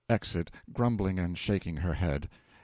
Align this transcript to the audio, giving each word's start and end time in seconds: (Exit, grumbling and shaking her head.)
(Exit, 0.09 0.49
grumbling 0.73 1.19
and 1.19 1.37
shaking 1.37 1.75
her 1.77 1.93
head.) 1.93 2.27